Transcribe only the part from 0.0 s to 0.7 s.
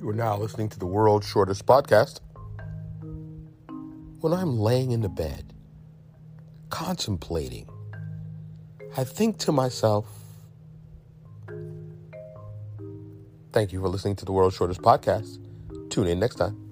You are now listening